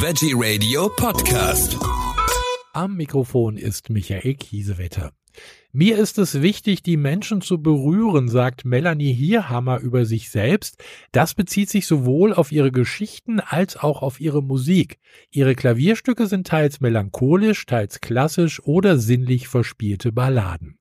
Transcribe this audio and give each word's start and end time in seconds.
Veggie 0.00 0.32
Radio 0.32 0.88
Podcast. 0.90 1.76
Am 2.72 2.96
Mikrofon 2.96 3.56
ist 3.56 3.90
Michael 3.90 4.36
Kiesewetter. 4.36 5.10
Mir 5.72 5.98
ist 5.98 6.18
es 6.18 6.40
wichtig, 6.40 6.84
die 6.84 6.96
Menschen 6.96 7.40
zu 7.40 7.60
berühren, 7.60 8.28
sagt 8.28 8.64
Melanie 8.64 9.12
Hierhammer 9.12 9.80
über 9.80 10.04
sich 10.06 10.30
selbst. 10.30 10.80
Das 11.10 11.34
bezieht 11.34 11.68
sich 11.68 11.88
sowohl 11.88 12.32
auf 12.32 12.52
ihre 12.52 12.70
Geschichten 12.70 13.40
als 13.40 13.76
auch 13.76 14.02
auf 14.02 14.20
ihre 14.20 14.40
Musik. 14.40 15.00
Ihre 15.32 15.56
Klavierstücke 15.56 16.28
sind 16.28 16.46
teils 16.46 16.80
melancholisch, 16.80 17.66
teils 17.66 18.00
klassisch 18.00 18.62
oder 18.62 18.98
sinnlich 18.98 19.48
verspielte 19.48 20.12
Balladen. 20.12 20.78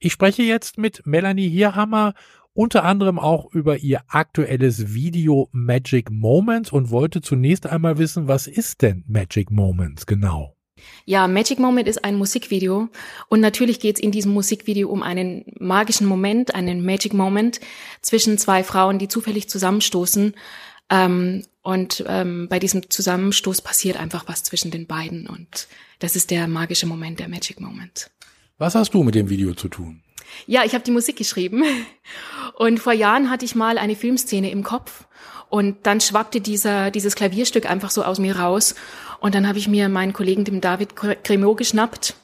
Ich 0.00 0.12
spreche 0.12 0.42
jetzt 0.42 0.76
mit 0.76 1.06
Melanie 1.06 1.48
Hierhammer 1.48 2.14
unter 2.56 2.84
anderem 2.84 3.18
auch 3.18 3.52
über 3.52 3.78
ihr 3.78 4.02
aktuelles 4.08 4.94
Video 4.94 5.48
Magic 5.52 6.10
Moments 6.10 6.72
und 6.72 6.90
wollte 6.90 7.20
zunächst 7.20 7.66
einmal 7.66 7.98
wissen, 7.98 8.28
was 8.28 8.46
ist 8.46 8.82
denn 8.82 9.04
Magic 9.06 9.50
Moments 9.50 10.06
genau? 10.06 10.56
Ja, 11.04 11.28
Magic 11.28 11.58
Moment 11.58 11.86
ist 11.86 12.04
ein 12.04 12.16
Musikvideo 12.16 12.88
und 13.28 13.40
natürlich 13.40 13.78
geht 13.80 13.96
es 13.96 14.02
in 14.02 14.10
diesem 14.10 14.32
Musikvideo 14.32 14.88
um 14.88 15.02
einen 15.02 15.44
magischen 15.58 16.06
Moment, 16.06 16.54
einen 16.54 16.84
Magic 16.84 17.12
Moment 17.12 17.60
zwischen 18.00 18.38
zwei 18.38 18.64
Frauen, 18.64 18.98
die 18.98 19.08
zufällig 19.08 19.48
zusammenstoßen. 19.48 20.34
Ähm, 20.90 21.44
und 21.62 22.04
ähm, 22.06 22.46
bei 22.48 22.58
diesem 22.58 22.88
Zusammenstoß 22.88 23.60
passiert 23.60 23.98
einfach 23.98 24.28
was 24.28 24.44
zwischen 24.44 24.70
den 24.70 24.86
beiden 24.86 25.26
und 25.26 25.68
das 25.98 26.16
ist 26.16 26.30
der 26.30 26.46
magische 26.46 26.86
Moment, 26.86 27.20
der 27.20 27.28
Magic 27.28 27.60
Moment. 27.60 28.10
Was 28.58 28.74
hast 28.74 28.94
du 28.94 29.02
mit 29.02 29.14
dem 29.14 29.28
Video 29.28 29.52
zu 29.54 29.68
tun? 29.68 30.02
Ja, 30.46 30.64
ich 30.64 30.74
habe 30.74 30.84
die 30.84 30.90
Musik 30.90 31.16
geschrieben 31.16 31.62
und 32.56 32.78
vor 32.80 32.92
Jahren 32.92 33.30
hatte 33.30 33.44
ich 33.44 33.54
mal 33.54 33.78
eine 33.78 33.94
Filmszene 33.94 34.50
im 34.50 34.64
Kopf 34.64 35.04
und 35.48 35.86
dann 35.86 36.00
schwappte 36.00 36.40
dieser 36.40 36.90
dieses 36.90 37.14
Klavierstück 37.14 37.70
einfach 37.70 37.90
so 37.90 38.02
aus 38.02 38.18
mir 38.18 38.36
raus 38.36 38.74
und 39.20 39.34
dann 39.34 39.46
habe 39.46 39.58
ich 39.58 39.68
mir 39.68 39.88
meinen 39.88 40.12
Kollegen 40.12 40.44
dem 40.44 40.60
David 40.60 40.96
Cremot 40.96 41.58
geschnappt 41.58 42.14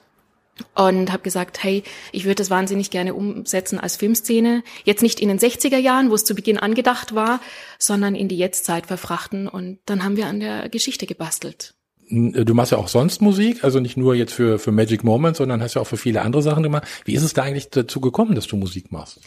und 0.74 1.12
habe 1.12 1.22
gesagt, 1.22 1.62
hey, 1.62 1.82
ich 2.12 2.24
würde 2.24 2.36
das 2.36 2.50
wahnsinnig 2.50 2.90
gerne 2.90 3.14
umsetzen 3.14 3.78
als 3.78 3.96
Filmszene. 3.96 4.62
Jetzt 4.84 5.02
nicht 5.02 5.20
in 5.20 5.28
den 5.28 5.38
60er 5.38 5.78
Jahren, 5.78 6.10
wo 6.10 6.14
es 6.14 6.24
zu 6.24 6.34
Beginn 6.34 6.58
angedacht 6.58 7.14
war, 7.14 7.40
sondern 7.78 8.14
in 8.14 8.28
die 8.28 8.36
Jetztzeit 8.36 8.86
verfrachten. 8.86 9.48
Und 9.48 9.78
dann 9.86 10.04
haben 10.04 10.16
wir 10.16 10.26
an 10.26 10.40
der 10.40 10.68
Geschichte 10.68 11.06
gebastelt. 11.06 11.74
Äh, 12.08 12.44
du 12.44 12.54
machst 12.54 12.72
ja 12.72 12.78
auch 12.78 12.88
sonst 12.88 13.20
Musik, 13.20 13.64
also 13.64 13.80
nicht 13.80 13.96
nur 13.96 14.14
jetzt 14.14 14.32
für, 14.32 14.58
für 14.58 14.72
Magic 14.72 15.04
Moments, 15.04 15.38
sondern 15.38 15.62
hast 15.62 15.74
ja 15.74 15.82
auch 15.82 15.86
für 15.86 15.96
viele 15.96 16.22
andere 16.22 16.42
Sachen 16.42 16.62
gemacht. 16.62 16.84
Wie 17.04 17.14
ist 17.14 17.22
es 17.22 17.32
da 17.32 17.42
eigentlich 17.42 17.70
dazu 17.70 18.00
gekommen, 18.00 18.34
dass 18.34 18.46
du 18.46 18.56
Musik 18.56 18.92
machst? 18.92 19.20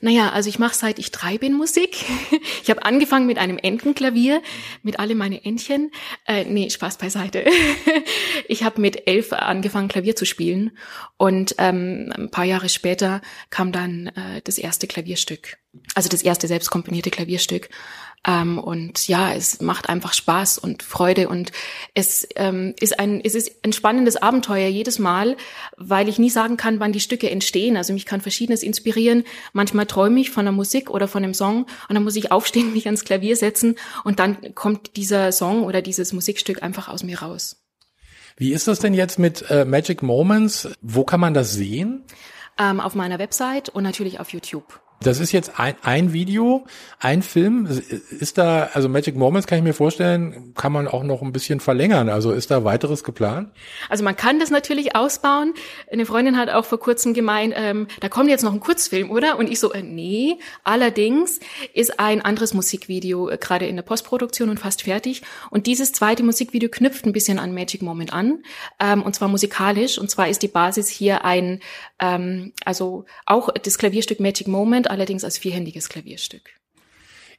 Naja, 0.00 0.30
also 0.30 0.48
ich 0.48 0.58
mache 0.58 0.74
seit 0.74 0.98
ich 0.98 1.10
drei 1.10 1.38
bin 1.38 1.54
Musik. 1.54 1.96
Ich 2.62 2.70
habe 2.70 2.84
angefangen 2.84 3.26
mit 3.26 3.38
einem 3.38 3.58
Entenklavier, 3.58 4.40
mit 4.82 5.00
alle 5.00 5.16
meine 5.16 5.44
Entchen. 5.44 5.90
Äh, 6.26 6.44
nee, 6.44 6.70
Spaß 6.70 6.98
beiseite. 6.98 7.44
Ich 8.48 8.64
habe 8.64 8.80
mit 8.80 9.06
elf 9.06 9.32
angefangen, 9.32 9.88
Klavier 9.88 10.16
zu 10.16 10.24
spielen. 10.24 10.72
Und 11.16 11.54
ähm, 11.58 12.12
ein 12.16 12.30
paar 12.30 12.44
Jahre 12.44 12.68
später 12.68 13.20
kam 13.50 13.72
dann 13.72 14.08
äh, 14.08 14.42
das 14.44 14.58
erste 14.58 14.86
Klavierstück. 14.86 15.58
Also 15.94 16.08
das 16.08 16.22
erste 16.22 16.48
selbst 16.48 16.70
komponierte 16.70 17.10
Klavierstück. 17.10 17.68
Ähm, 18.26 18.58
und 18.58 19.08
ja, 19.08 19.34
es 19.34 19.60
macht 19.60 19.88
einfach 19.88 20.12
Spaß 20.12 20.58
und 20.58 20.84
Freude 20.84 21.28
und 21.28 21.50
es 21.94 22.26
ähm, 22.36 22.74
ist 22.78 22.98
ein 23.00 23.20
es 23.22 23.34
ist 23.34 23.64
ein 23.64 23.72
spannendes 23.72 24.16
Abenteuer 24.16 24.68
jedes 24.68 25.00
Mal, 25.00 25.36
weil 25.76 26.08
ich 26.08 26.20
nie 26.20 26.30
sagen 26.30 26.56
kann, 26.56 26.78
wann 26.78 26.92
die 26.92 27.00
Stücke 27.00 27.28
entstehen. 27.30 27.76
Also 27.76 27.92
mich 27.92 28.06
kann 28.06 28.20
verschiedenes 28.20 28.62
inspirieren. 28.62 29.24
Manchmal 29.52 29.86
träume 29.86 30.20
ich 30.20 30.30
von 30.30 30.44
der 30.44 30.52
Musik 30.52 30.88
oder 30.88 31.08
von 31.08 31.24
einem 31.24 31.34
Song 31.34 31.66
und 31.88 31.94
dann 31.94 32.04
muss 32.04 32.16
ich 32.16 32.30
aufstehen, 32.30 32.72
mich 32.74 32.86
ans 32.86 33.04
Klavier 33.04 33.36
setzen 33.36 33.76
und 34.04 34.20
dann 34.20 34.54
kommt 34.54 34.96
dieser 34.96 35.32
Song 35.32 35.64
oder 35.64 35.82
dieses 35.82 36.12
Musikstück 36.12 36.62
einfach 36.62 36.88
aus 36.88 37.02
mir 37.02 37.20
raus. 37.22 37.56
Wie 38.36 38.52
ist 38.52 38.68
das 38.68 38.78
denn 38.78 38.94
jetzt 38.94 39.18
mit 39.18 39.50
äh, 39.50 39.64
Magic 39.64 40.02
Moments? 40.02 40.68
Wo 40.80 41.04
kann 41.04 41.20
man 41.20 41.34
das 41.34 41.52
sehen? 41.52 42.04
Ähm, 42.58 42.80
auf 42.80 42.94
meiner 42.94 43.18
Website 43.18 43.68
und 43.68 43.82
natürlich 43.82 44.20
auf 44.20 44.30
YouTube. 44.30 44.80
Das 45.02 45.20
ist 45.20 45.32
jetzt 45.32 45.58
ein, 45.58 45.74
ein 45.82 46.12
Video, 46.12 46.64
ein 47.00 47.22
Film. 47.22 47.66
Ist 48.10 48.38
da, 48.38 48.70
also 48.72 48.88
Magic 48.88 49.16
Moments 49.16 49.46
kann 49.46 49.58
ich 49.58 49.64
mir 49.64 49.74
vorstellen, 49.74 50.54
kann 50.54 50.72
man 50.72 50.86
auch 50.86 51.02
noch 51.02 51.22
ein 51.22 51.32
bisschen 51.32 51.60
verlängern. 51.60 52.08
Also 52.08 52.32
ist 52.32 52.50
da 52.50 52.64
weiteres 52.64 53.02
geplant? 53.02 53.50
Also 53.88 54.04
man 54.04 54.16
kann 54.16 54.38
das 54.38 54.50
natürlich 54.50 54.94
ausbauen. 54.94 55.54
Eine 55.90 56.06
Freundin 56.06 56.36
hat 56.36 56.50
auch 56.50 56.64
vor 56.64 56.78
kurzem 56.78 57.14
gemeint, 57.14 57.54
ähm, 57.56 57.88
da 58.00 58.08
kommt 58.08 58.30
jetzt 58.30 58.44
noch 58.44 58.52
ein 58.52 58.60
Kurzfilm, 58.60 59.10
oder? 59.10 59.38
Und 59.38 59.50
ich 59.50 59.58
so, 59.58 59.72
äh, 59.72 59.82
nee. 59.82 60.38
Allerdings 60.62 61.40
ist 61.74 61.98
ein 61.98 62.22
anderes 62.22 62.54
Musikvideo 62.54 63.28
äh, 63.28 63.38
gerade 63.38 63.66
in 63.66 63.76
der 63.76 63.82
Postproduktion 63.82 64.48
und 64.48 64.60
fast 64.60 64.82
fertig. 64.82 65.22
Und 65.50 65.66
dieses 65.66 65.92
zweite 65.92 66.22
Musikvideo 66.22 66.68
knüpft 66.70 67.06
ein 67.06 67.12
bisschen 67.12 67.38
an 67.38 67.52
Magic 67.52 67.82
Moment 67.82 68.12
an. 68.12 68.42
Ähm, 68.78 69.02
und 69.02 69.14
zwar 69.14 69.28
musikalisch. 69.28 69.98
Und 69.98 70.10
zwar 70.10 70.28
ist 70.28 70.42
die 70.42 70.48
Basis 70.48 70.88
hier 70.88 71.24
ein, 71.24 71.60
ähm, 71.98 72.52
also 72.64 73.06
auch 73.26 73.48
das 73.50 73.78
Klavierstück 73.78 74.20
Magic 74.20 74.46
Moment 74.46 74.91
allerdings 74.92 75.24
als 75.24 75.38
vierhändiges 75.38 75.88
Klavierstück. 75.88 76.50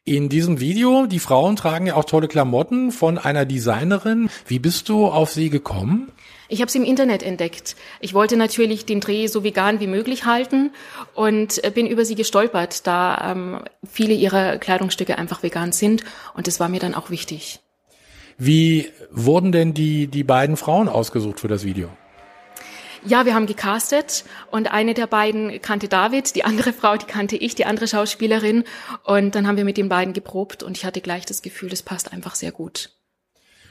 In 0.05 0.27
diesem 0.27 0.59
Video, 0.59 1.05
die 1.05 1.19
Frauen 1.19 1.55
tragen 1.55 1.87
ja 1.87 1.95
auch 1.95 2.03
tolle 2.03 2.27
Klamotten 2.27 2.91
von 2.91 3.17
einer 3.17 3.45
Designerin. 3.45 4.29
Wie 4.45 4.59
bist 4.59 4.89
du 4.89 5.07
auf 5.07 5.31
sie 5.31 5.49
gekommen? 5.49 6.11
Ich 6.49 6.59
habe 6.59 6.69
sie 6.69 6.79
im 6.79 6.83
Internet 6.83 7.23
entdeckt. 7.23 7.77
Ich 8.01 8.13
wollte 8.13 8.35
natürlich 8.35 8.85
den 8.85 8.99
Dreh 8.99 9.27
so 9.27 9.45
vegan 9.45 9.79
wie 9.79 9.87
möglich 9.87 10.25
halten 10.25 10.71
und 11.15 11.63
äh, 11.63 11.71
bin 11.71 11.87
über 11.87 12.03
sie 12.03 12.15
gestolpert, 12.15 12.85
da 12.85 13.31
ähm, 13.31 13.59
viele 13.89 14.13
ihrer 14.13 14.57
Kleidungsstücke 14.57 15.17
einfach 15.17 15.41
vegan 15.41 15.71
sind 15.71 16.03
und 16.33 16.47
das 16.47 16.59
war 16.59 16.67
mir 16.67 16.81
dann 16.81 16.95
auch 16.95 17.09
wichtig. 17.09 17.61
Wie 18.37 18.89
wurden 19.09 19.53
denn 19.53 19.73
die, 19.73 20.07
die 20.07 20.25
beiden 20.25 20.57
Frauen 20.57 20.89
ausgesucht 20.89 21.39
für 21.39 21.47
das 21.47 21.63
Video? 21.63 21.89
Ja, 23.05 23.25
wir 23.25 23.35
haben 23.35 23.47
gecastet 23.47 24.23
und 24.49 24.71
eine 24.71 24.93
der 24.93 25.07
beiden 25.07 25.61
kannte 25.61 25.89
David, 25.89 26.35
die 26.35 26.45
andere 26.45 26.71
Frau, 26.71 26.95
die 26.95 27.05
kannte 27.05 27.35
ich, 27.35 27.53
die 27.53 27.65
andere 27.65 27.87
Schauspielerin. 27.87 28.63
Und 29.03 29.35
dann 29.35 29.45
haben 29.45 29.57
wir 29.57 29.65
mit 29.65 29.75
den 29.75 29.89
beiden 29.89 30.13
geprobt 30.13 30.63
und 30.63 30.77
ich 30.77 30.85
hatte 30.85 31.01
gleich 31.01 31.25
das 31.25 31.41
Gefühl, 31.41 31.69
das 31.69 31.83
passt 31.83 32.13
einfach 32.13 32.35
sehr 32.35 32.53
gut. 32.53 32.91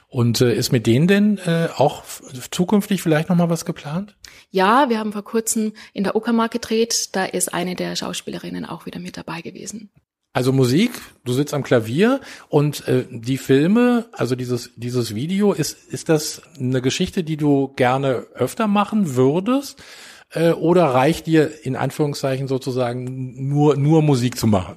Und 0.09 0.43
äh, 0.43 0.55
ist 0.55 0.73
mit 0.73 0.87
denen 0.87 1.09
denn 1.09 1.39
äh, 1.39 1.69
auch 1.75 2.05
zukünftig 2.51 3.01
vielleicht 3.01 3.31
nochmal 3.31 3.49
was 3.49 3.65
geplant? 3.65 4.15
Ja, 4.51 4.91
wir 4.91 4.99
haben 4.99 5.13
vor 5.13 5.25
kurzem 5.25 5.73
in 5.95 6.05
der 6.05 6.15
Uckermark 6.15 6.51
gedreht. 6.51 7.17
Da 7.17 7.25
ist 7.25 7.55
eine 7.55 7.75
der 7.75 7.97
Schauspielerinnen 7.97 8.67
auch 8.67 8.85
wieder 8.85 9.01
mit 9.01 9.17
dabei 9.17 9.41
gewesen. 9.41 9.91
Also 10.35 10.53
Musik, 10.53 10.93
du 11.25 11.35
sitzt 11.35 11.53
am 11.53 11.63
Klavier 11.63 12.21
und 12.49 12.89
äh, 12.89 13.05
die 13.11 13.37
Filme, 13.37 14.07
also 14.13 14.35
dieses 14.35 14.71
dieses 14.77 15.15
Video, 15.15 15.53
ist 15.53 15.93
ist 15.93 16.09
das 16.09 16.41
eine 16.59 16.81
Geschichte, 16.81 17.23
die 17.23 17.37
du 17.37 17.69
gerne 17.77 18.27
öfter 18.35 18.67
machen 18.67 19.15
würdest, 19.15 19.83
äh, 20.31 20.53
oder 20.53 20.87
reicht 20.87 21.27
dir 21.27 21.65
in 21.65 21.77
Anführungszeichen 21.77 22.49
sozusagen 22.49 23.49
nur 23.49 23.77
nur 23.77 24.01
Musik 24.01 24.39
zu 24.39 24.47
machen? 24.47 24.77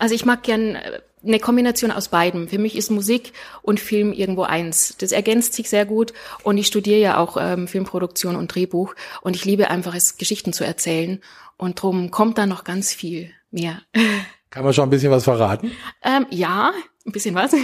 Also 0.00 0.16
ich 0.16 0.24
mag 0.24 0.42
gern 0.42 0.74
äh, 0.74 1.00
eine 1.24 1.38
Kombination 1.38 1.92
aus 1.92 2.08
beidem. 2.08 2.48
Für 2.48 2.58
mich 2.58 2.76
ist 2.76 2.90
Musik 2.90 3.32
und 3.62 3.78
Film 3.78 4.12
irgendwo 4.12 4.42
eins. 4.42 4.96
Das 4.98 5.12
ergänzt 5.12 5.54
sich 5.54 5.68
sehr 5.68 5.86
gut 5.86 6.12
und 6.42 6.58
ich 6.58 6.66
studiere 6.66 6.98
ja 6.98 7.18
auch 7.18 7.36
ähm, 7.40 7.68
Filmproduktion 7.68 8.34
und 8.34 8.52
Drehbuch 8.52 8.96
und 9.20 9.36
ich 9.36 9.44
liebe 9.44 9.70
einfach 9.70 9.94
es, 9.94 10.16
Geschichten 10.16 10.52
zu 10.52 10.64
erzählen 10.64 11.20
und 11.56 11.80
drum 11.80 12.10
kommt 12.10 12.38
da 12.38 12.46
noch 12.46 12.64
ganz 12.64 12.92
viel 12.92 13.30
mehr. 13.52 13.82
Kann 14.52 14.64
man 14.64 14.74
schon 14.74 14.84
ein 14.84 14.90
bisschen 14.90 15.10
was 15.10 15.24
verraten? 15.24 15.72
Ähm, 16.02 16.26
ja, 16.28 16.74
ein 17.06 17.12
bisschen 17.12 17.34
was. 17.34 17.54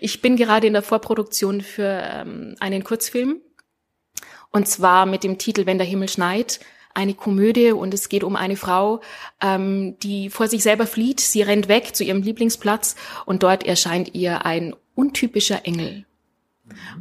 Ich 0.00 0.22
bin 0.22 0.36
gerade 0.36 0.68
in 0.68 0.72
der 0.72 0.82
Vorproduktion 0.82 1.60
für 1.60 2.02
ähm, 2.04 2.54
einen 2.60 2.84
Kurzfilm. 2.84 3.40
Und 4.52 4.68
zwar 4.68 5.06
mit 5.06 5.24
dem 5.24 5.38
Titel 5.38 5.66
Wenn 5.66 5.78
der 5.78 5.86
Himmel 5.88 6.08
schneit. 6.08 6.60
Eine 6.94 7.14
Komödie 7.14 7.72
und 7.72 7.92
es 7.94 8.08
geht 8.08 8.22
um 8.22 8.36
eine 8.36 8.56
Frau, 8.56 9.00
ähm, 9.40 9.98
die 10.04 10.30
vor 10.30 10.46
sich 10.46 10.62
selber 10.62 10.86
flieht. 10.86 11.18
Sie 11.18 11.42
rennt 11.42 11.66
weg 11.66 11.96
zu 11.96 12.04
ihrem 12.04 12.22
Lieblingsplatz 12.22 12.94
und 13.26 13.42
dort 13.42 13.66
erscheint 13.66 14.14
ihr 14.14 14.46
ein 14.46 14.76
untypischer 14.94 15.66
Engel. 15.66 16.04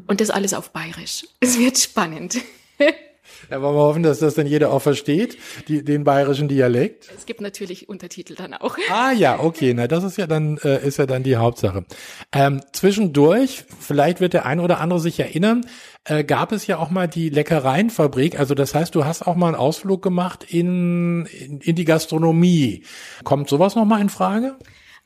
Und 0.08 0.22
das 0.22 0.32
alles 0.32 0.56
auf 0.56 0.72
Bayerisch. 0.72 1.28
Es 1.40 1.60
wird 1.60 1.78
spannend. 1.78 2.40
Da 3.50 3.62
wollen 3.62 3.76
wir 3.76 3.82
hoffen, 3.82 4.04
dass 4.04 4.20
das 4.20 4.36
dann 4.36 4.48
jeder 4.48 4.72
auch 4.72 4.82
versteht, 4.82 5.38
die, 5.68 5.84
den 5.84 6.04
bayerischen 6.04 6.48
Dialekt. 6.48 7.10
Es 7.16 7.26
gibt 7.26 7.42
natürlich 7.42 7.90
Untertitel 7.90 8.36
dann 8.36 8.54
auch. 8.54 8.78
Ah 8.92 9.12
ja, 9.12 9.40
okay, 9.40 9.74
na 9.74 9.88
das 9.88 10.04
ist 10.04 10.18
ja 10.18 10.28
dann 10.28 10.58
äh, 10.58 10.86
ist 10.86 10.98
ja 10.98 11.06
dann 11.06 11.24
die 11.24 11.36
Hauptsache. 11.36 11.86
Ähm, 12.32 12.62
zwischendurch, 12.74 13.66
vielleicht 13.80 14.22
wird 14.22 14.34
der 14.34 14.46
ein 14.46 14.60
oder 14.60 14.80
andere 14.80 15.00
sich 15.00 15.20
erinnern, 15.20 15.66
äh, 16.06 16.24
gab 16.24 16.52
es 16.52 16.68
ja 16.68 16.78
auch 16.78 16.90
mal 16.90 17.08
die 17.08 17.30
Leckereienfabrik. 17.30 18.40
Also 18.40 18.56
das 18.56 18.74
heißt, 18.76 18.96
du 18.96 19.06
hast 19.06 19.28
auch 19.28 19.36
mal 19.36 19.48
einen 19.48 19.56
Ausflug 19.56 20.02
gemacht 20.02 20.46
in 20.48 21.26
in, 21.26 21.60
in 21.62 21.76
die 21.76 21.86
Gastronomie. 21.86 22.84
Kommt 23.24 23.50
sowas 23.50 23.76
noch 23.76 23.86
mal 23.86 24.02
in 24.02 24.10
Frage? 24.10 24.58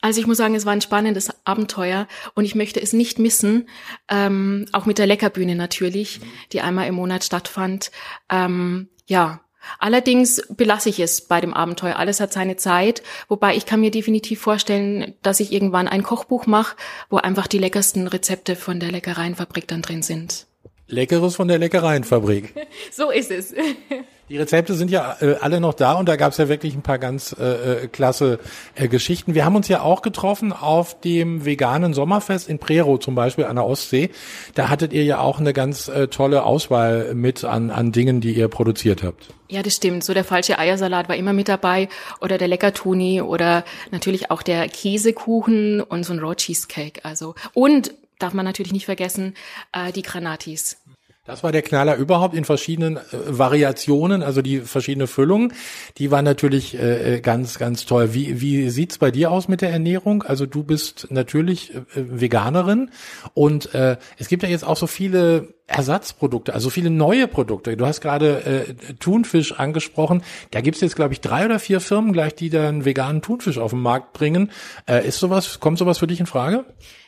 Also 0.03 0.19
ich 0.19 0.27
muss 0.27 0.35
sagen, 0.35 0.53
es 0.53 0.65
war 0.65 0.73
ein 0.73 0.81
spannendes 0.81 1.29
Abenteuer 1.45 2.09
und 2.33 2.43
ich 2.43 2.55
möchte 2.55 2.81
es 2.81 2.91
nicht 2.91 3.19
missen, 3.19 3.69
ähm, 4.09 4.65
auch 4.73 4.85
mit 4.85 4.97
der 4.97 5.07
Leckerbühne 5.07 5.55
natürlich, 5.55 6.19
die 6.51 6.59
einmal 6.59 6.89
im 6.89 6.95
Monat 6.95 7.23
stattfand. 7.23 7.89
Ähm, 8.29 8.89
ja, 9.07 9.39
Allerdings 9.79 10.45
belasse 10.49 10.89
ich 10.89 10.99
es 10.99 11.21
bei 11.21 11.39
dem 11.39 11.53
Abenteuer. 11.53 11.95
Alles 11.95 12.19
hat 12.19 12.33
seine 12.33 12.57
Zeit, 12.57 13.01
wobei 13.29 13.55
ich 13.55 13.65
kann 13.65 13.79
mir 13.79 13.91
definitiv 13.91 14.41
vorstellen, 14.41 15.13
dass 15.21 15.39
ich 15.39 15.53
irgendwann 15.53 15.87
ein 15.87 16.03
Kochbuch 16.03 16.47
mache, 16.47 16.75
wo 17.09 17.15
einfach 17.15 17.47
die 17.47 17.59
leckersten 17.59 18.09
Rezepte 18.09 18.57
von 18.57 18.81
der 18.81 18.91
Leckereienfabrik 18.91 19.65
dann 19.69 19.81
drin 19.81 20.01
sind. 20.01 20.47
Leckeres 20.87 21.37
von 21.37 21.47
der 21.47 21.59
Leckereienfabrik. 21.59 22.53
so 22.91 23.09
ist 23.09 23.31
es. 23.31 23.53
Die 24.29 24.37
Rezepte 24.37 24.73
sind 24.73 24.89
ja 24.89 25.17
äh, 25.19 25.35
alle 25.41 25.59
noch 25.59 25.73
da 25.73 25.93
und 25.93 26.07
da 26.07 26.15
gab 26.15 26.31
es 26.31 26.37
ja 26.37 26.47
wirklich 26.47 26.75
ein 26.75 26.81
paar 26.81 26.97
ganz 26.97 27.35
äh, 27.37 27.83
äh, 27.83 27.87
klasse 27.87 28.39
äh, 28.75 28.87
Geschichten. 28.87 29.35
Wir 29.35 29.43
haben 29.43 29.55
uns 29.55 29.67
ja 29.67 29.81
auch 29.81 30.01
getroffen 30.01 30.53
auf 30.53 30.99
dem 31.01 31.43
veganen 31.43 31.93
Sommerfest 31.93 32.47
in 32.47 32.57
Prero 32.57 32.97
zum 32.97 33.15
Beispiel 33.15 33.45
an 33.45 33.57
der 33.57 33.65
Ostsee. 33.65 34.11
Da 34.55 34.69
hattet 34.69 34.93
ihr 34.93 35.03
ja 35.03 35.19
auch 35.19 35.39
eine 35.39 35.51
ganz 35.51 35.89
äh, 35.89 36.07
tolle 36.07 36.43
Auswahl 36.43 37.13
mit 37.13 37.43
an, 37.43 37.69
an 37.69 37.91
Dingen, 37.91 38.21
die 38.21 38.33
ihr 38.33 38.47
produziert 38.47 39.03
habt. 39.03 39.33
Ja, 39.49 39.61
das 39.61 39.75
stimmt. 39.75 40.05
So 40.05 40.13
der 40.13 40.23
falsche 40.23 40.57
Eiersalat 40.57 41.09
war 41.09 41.17
immer 41.17 41.33
mit 41.33 41.49
dabei 41.49 41.89
oder 42.21 42.37
der 42.37 42.47
Leckertuni 42.47 43.21
oder 43.21 43.65
natürlich 43.91 44.31
auch 44.31 44.41
der 44.41 44.69
Käsekuchen 44.69 45.81
und 45.81 46.05
so 46.05 46.13
ein 46.13 46.19
Raw 46.19 46.33
Cheesecake. 46.33 47.03
Also 47.03 47.35
und 47.53 47.93
darf 48.19 48.33
man 48.33 48.45
natürlich 48.45 48.71
nicht 48.71 48.85
vergessen 48.85 49.35
äh, 49.73 49.91
die 49.91 50.01
Granatis. 50.01 50.77
Das 51.25 51.41
war 51.41 51.53
der 51.53 51.61
Knaller 51.61 51.95
überhaupt 51.95 52.35
in 52.35 52.43
verschiedenen 52.43 52.97
äh, 52.97 53.01
Variationen, 53.11 54.23
also 54.23 54.41
die 54.41 54.59
verschiedene 54.59 55.07
Füllungen. 55.07 55.53
Die 55.97 56.11
waren 56.11 56.25
natürlich 56.25 56.77
äh, 56.77 57.15
äh, 57.15 57.21
ganz, 57.21 57.57
ganz 57.57 57.85
toll. 57.85 58.13
Wie, 58.13 58.41
wie 58.41 58.69
sieht's 58.69 58.97
bei 58.97 59.09
dir 59.09 59.31
aus 59.31 59.47
mit 59.47 59.61
der 59.61 59.69
Ernährung? 59.69 60.23
Also 60.23 60.45
du 60.45 60.63
bist 60.63 61.07
natürlich 61.11 61.73
äh, 61.75 61.79
Veganerin 61.93 62.91
und 63.33 63.73
äh, 63.73 63.95
es 64.17 64.27
gibt 64.27 64.43
ja 64.43 64.49
jetzt 64.49 64.65
auch 64.65 64.75
so 64.75 64.85
viele 64.85 65.53
Ersatzprodukte, 65.73 66.53
also 66.53 66.69
viele 66.69 66.89
neue 66.89 67.27
Produkte. 67.27 67.75
Du 67.75 67.85
hast 67.85 68.01
gerade 68.01 68.43
äh, 68.45 68.93
Thunfisch 68.99 69.53
angesprochen. 69.53 70.23
Da 70.51 70.61
gibt's 70.61 70.81
jetzt, 70.81 70.95
glaube 70.95 71.13
ich, 71.13 71.21
drei 71.21 71.45
oder 71.45 71.59
vier 71.59 71.79
Firmen 71.79 72.13
gleich, 72.13 72.35
die 72.35 72.49
da 72.49 72.67
einen 72.67 72.85
veganen 72.85 73.21
Thunfisch 73.21 73.57
auf 73.57 73.71
den 73.71 73.81
Markt 73.81 74.13
bringen. 74.13 74.51
Äh, 74.87 75.07
ist 75.07 75.19
sowas, 75.19 75.59
kommt 75.59 75.79
sowas 75.79 75.97
für 75.97 76.07
dich 76.07 76.19
in 76.19 76.25
Frage? 76.25 76.65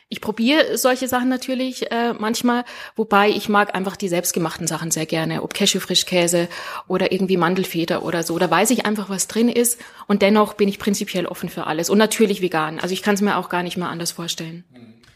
Ich 0.08 0.22
probiere 0.22 0.78
solche 0.78 1.08
Sachen 1.08 1.30
natürlich 1.30 1.92
äh, 1.92 2.14
manchmal, 2.14 2.64
wobei 2.96 3.30
ich 3.30 3.50
mag 3.50 3.74
einfach 3.74 3.96
die 3.96 4.08
selbstgemachten 4.08 4.68
Sachen 4.68 4.92
sehr 4.92 5.08
gerne, 5.08 5.42
ob 5.42 5.56
Cashewfrischkäse 5.56 6.48
oder 6.88 7.12
irgendwie 7.12 7.38
Mandelfeder 7.38 8.04
oder 8.04 8.22
so. 8.22 8.38
Da 8.38 8.50
weiß 8.50 8.70
ich 8.70 8.86
einfach, 8.86 9.10
was 9.10 9.28
drin 9.28 9.50
ist 9.50 9.82
und 10.06 10.22
dennoch 10.22 10.54
bin 10.54 10.70
ich 10.70 10.78
prinzipiell 10.78 11.26
offen 11.26 11.50
für 11.50 11.66
alles 11.66 11.90
und 11.90 11.98
natürlich 11.98 12.42
vegan. 12.42 12.80
Also 12.80 12.94
ich 12.94 13.02
kann 13.02 13.16
es 13.16 13.22
mir 13.22 13.38
auch 13.38 13.50
gar 13.50 13.64
nicht 13.64 13.78
mehr 13.78 13.90
anders 13.90 14.12
vorstellen. 14.12 14.64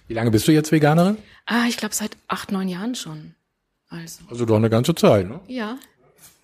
Wie 0.07 0.16
lange 0.16 0.31
bist 0.31 0.48
du 0.48 0.51
jetzt 0.51 0.72
Veganerin? 0.72 1.18
Ah, 1.46 1.66
ich 1.69 1.78
glaube 1.78 1.94
seit 1.94 2.18
acht, 2.28 2.51
neun 2.51 2.68
Jahren 2.68 2.96
schon. 2.96 3.36
Also. 3.89 4.24
also 4.30 4.45
doch 4.45 4.56
eine 4.56 4.69
ganze 4.69 4.94
Zeit, 4.95 5.27
ne? 5.27 5.39
Ja, 5.47 5.77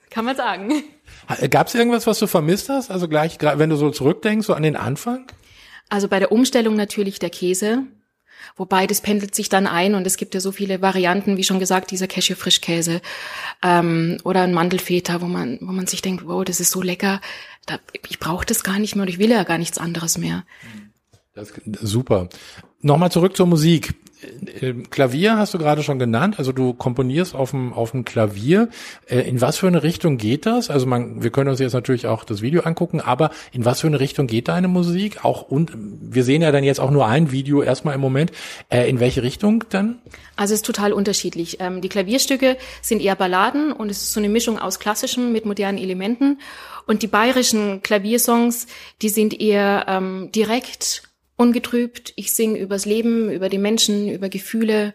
kann 0.10 0.26
man 0.26 0.36
sagen. 0.36 0.84
Gab 1.50 1.68
es 1.68 1.76
irgendwas, 1.76 2.08
was 2.08 2.20
du 2.20 2.28
vermisst 2.28 2.70
hast? 2.70 2.90
Also 2.90 3.08
gleich, 3.08 3.38
wenn 3.42 3.70
du 3.70 3.76
so 3.76 3.92
zurückdenkst, 3.92 4.48
so 4.48 4.54
an 4.54 4.64
den 4.64 4.76
Anfang? 4.76 5.28
Also 5.90 6.08
bei 6.08 6.20
der 6.20 6.32
Umstellung 6.32 6.76
natürlich 6.76 7.20
der 7.20 7.30
Käse. 7.30 7.84
Wobei 8.56 8.88
das 8.88 9.02
pendelt 9.02 9.36
sich 9.36 9.50
dann 9.50 9.68
ein 9.68 9.96
und 9.96 10.06
es 10.08 10.18
gibt 10.18 10.34
ja 10.34 10.40
so 10.40 10.52
viele 10.52 10.82
Varianten, 10.82 11.36
wie 11.36 11.44
schon 11.44 11.60
gesagt, 11.60 11.92
dieser 11.92 12.08
Cashew-Frischkäse 12.08 13.02
ähm, 13.64 14.18
oder 14.24 14.44
ein 14.44 14.54
Mandelfeta, 14.54 15.22
wo 15.22 15.26
man, 15.26 15.58
wo 15.62 15.72
man 15.72 15.88
sich 15.88 16.02
denkt, 16.02 16.26
wow, 16.28 16.46
das 16.46 16.60
ist 16.60 16.72
so 16.72 16.82
lecker, 16.82 17.22
da, 17.66 17.80
ich 18.08 18.20
brauche 18.20 18.46
das 18.46 18.64
gar 18.64 18.80
nicht 18.80 18.96
mehr 18.96 19.04
und 19.04 19.10
ich 19.10 19.20
will 19.20 19.32
ja 19.32 19.44
gar 19.44 19.58
nichts 19.58 19.78
anderes 19.78 20.18
mehr. 20.18 20.46
Das, 21.34 21.52
super. 21.82 22.30
Nochmal 22.82 23.12
zurück 23.12 23.36
zur 23.36 23.48
Musik. 23.48 23.96
Äh, 24.62 24.74
Klavier 24.90 25.38
hast 25.38 25.54
du 25.54 25.58
gerade 25.58 25.84
schon 25.84 26.00
genannt, 26.00 26.36
also 26.38 26.52
du 26.52 26.74
komponierst 26.74 27.36
auf 27.36 27.52
dem, 27.52 27.74
auf 27.74 27.92
dem 27.92 28.06
Klavier. 28.06 28.70
Äh, 29.08 29.22
in 29.22 29.42
was 29.42 29.58
für 29.58 29.68
eine 29.68 29.84
Richtung 29.84 30.18
geht 30.18 30.46
das? 30.46 30.70
Also 30.70 30.86
man, 30.86 31.24
wir 31.24 31.30
können 31.30 31.50
uns 31.50 31.60
jetzt 31.60 31.74
natürlich 31.74 32.08
auch 32.08 32.24
das 32.24 32.42
Video 32.42 32.62
angucken, 32.62 33.02
aber 33.02 33.32
in 33.52 33.66
was 33.66 33.82
für 33.82 33.88
eine 33.88 34.00
Richtung 34.00 34.28
geht 34.28 34.48
deine 34.48 34.68
Musik? 34.68 35.24
Auch 35.24 35.44
und 35.44 35.72
wir 35.76 36.24
sehen 36.24 36.42
ja 36.42 36.52
dann 36.52 36.64
jetzt 36.64 36.80
auch 36.80 36.92
nur 36.92 37.08
ein 37.08 37.32
Video 37.32 37.62
erstmal 37.62 37.96
im 37.96 38.02
Moment. 38.02 38.32
Äh, 38.70 38.90
in 38.90 39.00
welche 39.00 39.24
Richtung 39.24 39.64
dann? 39.70 40.00
Also 40.36 40.54
es 40.54 40.60
ist 40.60 40.66
total 40.66 40.94
unterschiedlich. 40.94 41.58
Ähm, 41.60 41.82
die 41.82 41.90
Klavierstücke 41.90 42.58
sind 42.82 43.02
eher 43.02 43.16
Balladen 43.16 43.72
und 43.72 43.90
es 43.90 44.04
ist 44.04 44.14
so 44.14 44.20
eine 44.20 44.30
Mischung 44.30 44.60
aus 44.60 44.80
klassischem 44.80 45.32
mit 45.32 45.46
modernen 45.46 45.78
Elementen. 45.78 46.40
Und 46.88 47.02
die 47.02 47.08
bayerischen 47.08 47.82
Klaviersongs, 47.82 48.68
die 49.02 49.10
sind 49.10 49.40
eher 49.40 49.86
ähm, 49.88 50.30
direkt 50.34 51.05
ungetrübt. 51.38 52.14
Ich 52.16 52.34
singe 52.34 52.60
übers 52.60 52.86
Leben, 52.86 53.30
über 53.30 53.50
die 53.50 53.58
Menschen, 53.58 54.10
über 54.10 54.30
Gefühle. 54.30 54.94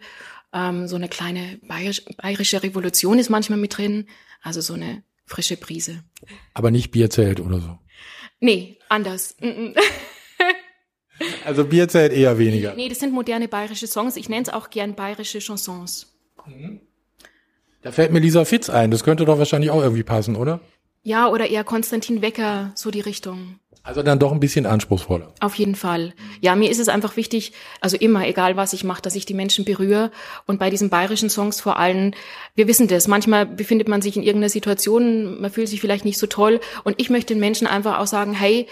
Ähm, 0.53 0.89
so 0.89 0.97
eine 0.97 1.09
kleine 1.09 1.59
bayerisch, 1.63 2.05
bayerische 2.17 2.63
Revolution 2.63 3.19
ist 3.19 3.31
manchmal 3.31 3.59
mit 3.59 3.77
drin. 3.77 4.07
Also 4.43 4.61
so 4.61 4.75
eine 4.75 5.03
frische 5.27 5.57
Prise. 5.57 6.03
Aber 6.55 6.71
nicht 6.71 6.91
Bierzelt 6.91 7.41
oder 7.41 7.61
so? 7.61 7.79
Nee, 8.41 8.79
anders. 8.89 9.37
also 11.45 11.65
Bierzelt 11.65 12.13
eher 12.13 12.39
weniger. 12.39 12.75
Nee, 12.75 12.89
das 12.89 12.99
sind 12.99 13.13
moderne 13.13 13.49
bayerische 13.49 13.87
Songs. 13.87 14.17
Ich 14.17 14.29
nenne 14.29 14.43
es 14.43 14.49
auch 14.49 14.71
gern 14.71 14.95
bayerische 14.95 15.41
Chansons. 15.41 16.19
Mhm. 16.47 16.81
Da 17.83 17.93
fällt 17.93 18.13
mir 18.13 18.19
Lisa 18.19 18.45
Fitz 18.45 18.69
ein. 18.69 18.91
Das 18.91 19.05
könnte 19.05 19.25
doch 19.25 19.39
wahrscheinlich 19.39 19.71
auch 19.71 19.83
irgendwie 19.83 20.03
passen, 20.03 20.37
oder? 20.37 20.61
Ja, 21.03 21.29
oder 21.29 21.49
eher 21.49 21.65
Konstantin 21.65 22.21
Wecker, 22.21 22.73
so 22.75 22.91
die 22.91 23.01
Richtung. 23.01 23.59
Also 23.83 24.03
dann 24.03 24.19
doch 24.19 24.33
ein 24.33 24.41
bisschen 24.41 24.67
anspruchsvoller. 24.67 25.33
Auf 25.41 25.55
jeden 25.55 25.75
Fall. 25.75 26.13
Ja, 26.41 26.55
mir 26.55 26.71
ist 26.71 26.81
es 26.81 26.89
einfach 26.89 27.17
wichtig, 27.17 27.53
also 27.81 27.97
immer, 27.97 28.27
egal 28.27 28.57
was 28.57 28.73
ich 28.73 28.85
mache, 28.85 29.01
dass 29.01 29.15
ich 29.15 29.25
die 29.25 29.35
Menschen 29.35 29.65
berühre. 29.65 30.11
Und 30.47 30.59
bei 30.59 30.69
diesen 30.69 30.91
bayerischen 30.91 31.31
Songs 31.31 31.61
vor 31.61 31.79
allem, 31.79 32.13
wir 32.55 32.69
wissen 32.69 32.89
das, 32.89 33.09
manchmal 33.09 33.47
befindet 33.47 33.89
man 33.89 34.03
sich 34.03 34.17
in 34.17 34.23
irgendeiner 34.23 34.51
Situation, 34.51 35.41
man 35.41 35.51
fühlt 35.51 35.69
sich 35.69 35.81
vielleicht 35.81 36.05
nicht 36.05 36.19
so 36.19 36.27
toll. 36.27 36.61
Und 36.85 37.01
ich 37.01 37.09
möchte 37.09 37.35
den 37.35 37.41
Menschen 37.41 37.67
einfach 37.67 37.99
auch 37.99 38.07
sagen, 38.07 38.35
hey, 38.35 38.67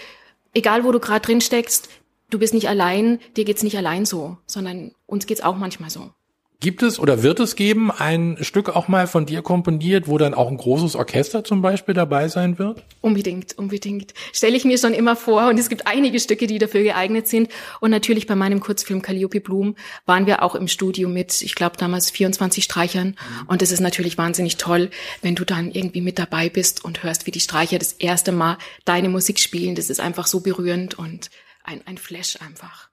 egal 0.53 0.83
wo 0.83 0.91
du 0.91 0.99
gerade 0.99 1.25
drin 1.25 1.41
steckst, 1.41 1.89
du 2.29 2.37
bist 2.37 2.53
nicht 2.53 2.69
allein, 2.69 3.19
dir 3.35 3.45
geht's 3.45 3.63
nicht 3.63 3.77
allein 3.77 4.05
so, 4.05 4.37
sondern 4.45 4.91
uns 5.07 5.25
geht's 5.25 5.41
auch 5.41 5.57
manchmal 5.57 5.89
so. 5.89 6.11
Gibt 6.61 6.83
es 6.83 6.99
oder 6.99 7.23
wird 7.23 7.39
es 7.39 7.55
geben 7.55 7.89
ein 7.89 8.35
Stück 8.41 8.67
auch 8.75 8.89
mal 8.89 9.07
von 9.07 9.25
dir 9.25 9.41
komponiert, 9.41 10.09
wo 10.09 10.17
dann 10.17 10.33
auch 10.33 10.49
ein 10.49 10.57
großes 10.57 10.97
Orchester 10.97 11.45
zum 11.45 11.61
Beispiel 11.61 11.93
dabei 11.93 12.27
sein 12.27 12.59
wird? 12.59 12.83
Unbedingt, 12.99 13.57
unbedingt. 13.57 14.13
Stelle 14.33 14.57
ich 14.57 14.65
mir 14.65 14.77
schon 14.77 14.93
immer 14.93 15.15
vor 15.15 15.47
und 15.47 15.57
es 15.57 15.69
gibt 15.69 15.87
einige 15.87 16.19
Stücke, 16.19 16.47
die 16.47 16.59
dafür 16.59 16.83
geeignet 16.83 17.29
sind. 17.29 17.49
Und 17.79 17.91
natürlich 17.91 18.27
bei 18.27 18.35
meinem 18.35 18.59
Kurzfilm 18.59 19.01
Calliope 19.01 19.39
Bloom 19.39 19.77
waren 20.05 20.25
wir 20.25 20.43
auch 20.43 20.53
im 20.53 20.67
Studio 20.67 21.07
mit, 21.07 21.41
ich 21.41 21.55
glaube 21.55 21.77
damals 21.77 22.11
24 22.11 22.65
Streichern. 22.65 23.07
Mhm. 23.07 23.47
Und 23.47 23.61
es 23.61 23.71
ist 23.71 23.79
natürlich 23.79 24.17
wahnsinnig 24.17 24.57
toll, 24.57 24.89
wenn 25.21 25.35
du 25.35 25.45
dann 25.45 25.71
irgendwie 25.71 26.01
mit 26.01 26.19
dabei 26.19 26.49
bist 26.49 26.83
und 26.83 27.03
hörst, 27.03 27.25
wie 27.25 27.31
die 27.31 27.39
Streicher 27.39 27.79
das 27.79 27.93
erste 27.93 28.33
Mal 28.33 28.57
deine 28.83 29.07
Musik 29.07 29.39
spielen. 29.39 29.75
Das 29.75 29.89
ist 29.89 30.01
einfach 30.01 30.27
so 30.27 30.41
berührend 30.41 30.99
und 30.99 31.29
ein, 31.63 31.79
ein 31.85 31.97
Flash 31.97 32.37
einfach. 32.45 32.88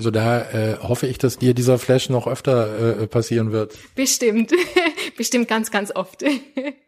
Also 0.00 0.10
da 0.10 0.40
äh, 0.40 0.78
hoffe 0.78 1.06
ich, 1.06 1.18
dass 1.18 1.36
dir 1.36 1.52
dieser 1.52 1.78
Flash 1.78 2.08
noch 2.08 2.26
öfter 2.26 3.02
äh, 3.02 3.06
passieren 3.06 3.52
wird. 3.52 3.76
Bestimmt, 3.94 4.50
bestimmt 5.18 5.46
ganz, 5.46 5.70
ganz 5.70 5.94
oft. 5.94 6.24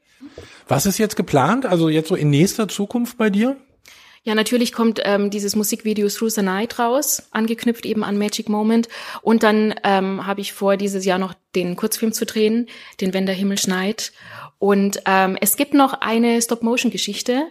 Was 0.66 0.86
ist 0.86 0.96
jetzt 0.96 1.14
geplant? 1.14 1.66
Also 1.66 1.90
jetzt 1.90 2.08
so 2.08 2.14
in 2.14 2.30
nächster 2.30 2.68
Zukunft 2.68 3.18
bei 3.18 3.28
dir? 3.28 3.58
Ja, 4.22 4.34
natürlich 4.34 4.72
kommt 4.72 5.02
ähm, 5.04 5.28
dieses 5.28 5.54
Musikvideo 5.56 6.08
Through 6.08 6.30
the 6.30 6.40
Night 6.40 6.78
raus, 6.78 7.24
angeknüpft 7.32 7.84
eben 7.84 8.02
an 8.02 8.16
Magic 8.16 8.48
Moment. 8.48 8.88
Und 9.20 9.42
dann 9.42 9.74
ähm, 9.84 10.26
habe 10.26 10.40
ich 10.40 10.54
vor, 10.54 10.78
dieses 10.78 11.04
Jahr 11.04 11.18
noch 11.18 11.34
den 11.54 11.76
Kurzfilm 11.76 12.14
zu 12.14 12.24
drehen, 12.24 12.66
den 13.02 13.12
Wenn 13.12 13.26
der 13.26 13.34
Himmel 13.34 13.58
schneit. 13.58 14.14
Und 14.58 15.02
ähm, 15.04 15.36
es 15.38 15.56
gibt 15.56 15.74
noch 15.74 15.92
eine 16.00 16.40
Stop-Motion-Geschichte 16.40 17.44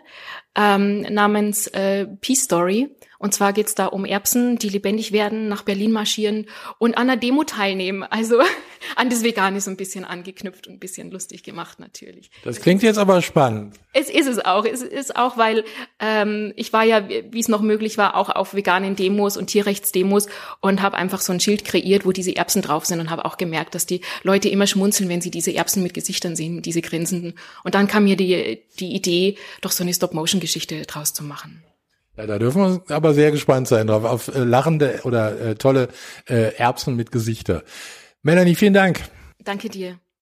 ähm, 0.55 1.01
namens 1.01 1.67
äh, 1.67 2.07
Peace 2.19 2.43
Story. 2.43 2.89
Und 3.21 3.35
zwar 3.35 3.53
geht's 3.53 3.75
da 3.75 3.85
um 3.85 4.03
Erbsen, 4.03 4.57
die 4.57 4.69
lebendig 4.69 5.11
werden, 5.11 5.47
nach 5.47 5.61
Berlin 5.61 5.91
marschieren 5.91 6.47
und 6.79 6.97
an 6.97 7.07
einer 7.07 7.17
Demo 7.17 7.43
teilnehmen. 7.43 8.01
Also 8.01 8.39
an 8.95 9.11
das 9.11 9.23
Vegane 9.23 9.61
so 9.61 9.69
ein 9.69 9.77
bisschen 9.77 10.05
angeknüpft 10.05 10.65
und 10.65 10.73
ein 10.73 10.79
bisschen 10.79 11.11
lustig 11.11 11.43
gemacht 11.43 11.79
natürlich. 11.79 12.31
Das 12.43 12.61
klingt 12.61 12.81
jetzt 12.81 12.97
aber 12.97 13.21
spannend. 13.21 13.75
Es 13.93 14.09
ist 14.09 14.27
es 14.27 14.43
auch. 14.43 14.65
Es 14.65 14.81
ist 14.81 15.15
auch, 15.15 15.37
weil 15.37 15.63
ähm, 15.99 16.51
ich 16.55 16.73
war 16.73 16.83
ja, 16.83 17.07
wie 17.07 17.39
es 17.39 17.47
noch 17.47 17.61
möglich 17.61 17.99
war, 17.99 18.15
auch 18.15 18.29
auf 18.29 18.55
veganen 18.55 18.95
Demos 18.95 19.37
und 19.37 19.47
Tierrechtsdemos 19.47 20.27
und 20.59 20.81
habe 20.81 20.97
einfach 20.97 21.21
so 21.21 21.31
ein 21.31 21.39
Schild 21.39 21.63
kreiert, 21.63 22.07
wo 22.07 22.11
diese 22.11 22.35
Erbsen 22.35 22.63
drauf 22.63 22.85
sind 22.85 22.99
und 22.99 23.11
habe 23.11 23.25
auch 23.25 23.37
gemerkt, 23.37 23.75
dass 23.75 23.85
die 23.85 24.01
Leute 24.23 24.49
immer 24.49 24.65
schmunzeln, 24.65 25.09
wenn 25.09 25.21
sie 25.21 25.29
diese 25.29 25.53
Erbsen 25.53 25.83
mit 25.83 25.93
Gesichtern 25.93 26.35
sehen, 26.35 26.63
diese 26.63 26.81
grinsenden. 26.81 27.35
Und 27.63 27.75
dann 27.75 27.87
kam 27.87 28.05
mir 28.05 28.17
die, 28.17 28.63
die 28.79 28.95
Idee, 28.95 29.37
doch 29.61 29.71
so 29.71 29.83
eine 29.83 29.93
Stop-Motion-Geschichte 29.93 30.81
draus 30.83 31.13
zu 31.13 31.23
machen. 31.23 31.63
Ja, 32.17 32.27
da 32.27 32.39
dürfen 32.39 32.61
wir 32.87 32.95
aber 32.95 33.13
sehr 33.13 33.31
gespannt 33.31 33.67
sein 33.67 33.87
drauf, 33.87 34.03
auf 34.03 34.27
äh, 34.27 34.39
lachende 34.39 35.01
oder 35.03 35.39
äh, 35.39 35.55
tolle 35.55 35.89
äh, 36.27 36.53
Erbsen 36.55 36.95
mit 36.95 37.11
Gesichter. 37.11 37.63
Melanie, 38.21 38.55
vielen 38.55 38.73
Dank. 38.73 39.01
Danke 39.39 39.69
dir. 39.69 39.99